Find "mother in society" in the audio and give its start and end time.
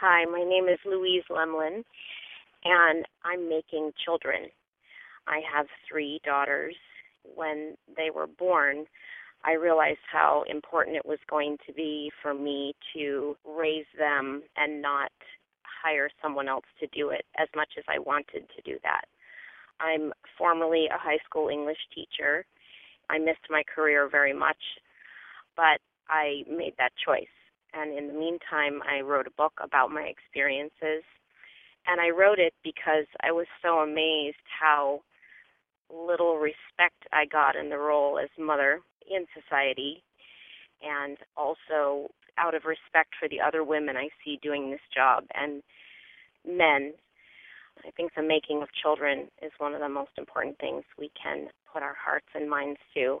38.38-40.02